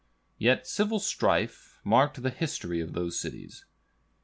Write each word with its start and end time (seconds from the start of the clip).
Yet 0.39 0.65
civil 0.65 0.97
strife 0.97 1.77
marked 1.83 2.23
the 2.23 2.31
history 2.31 2.81
of 2.81 2.93
those 2.93 3.19
cities. 3.19 3.65